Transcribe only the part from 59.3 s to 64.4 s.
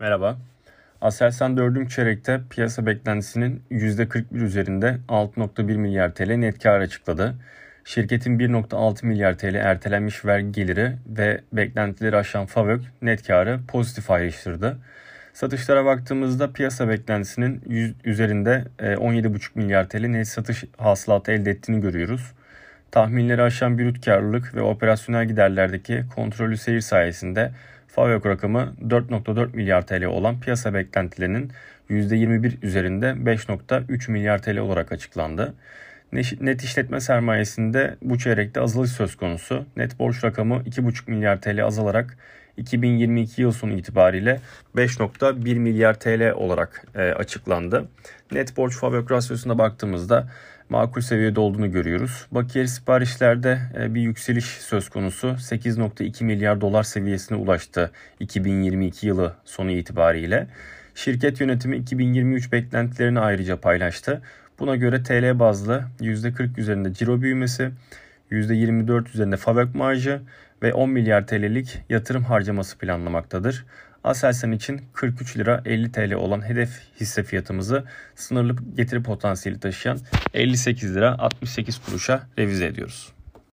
sonu itibariyle. Şirket yönetimi 2023 beklentilerini ayrıca paylaştı.